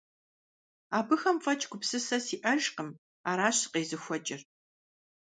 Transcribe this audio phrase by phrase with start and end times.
[0.97, 4.41] Абыхэм фӀэкӀ гупсысэ сиӀэжкъыми, аращ сыкъезыхуэкӀыр.